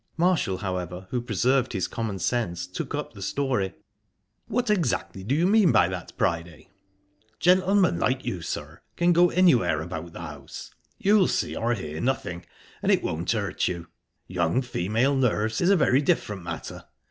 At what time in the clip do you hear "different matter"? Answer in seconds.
16.01-16.85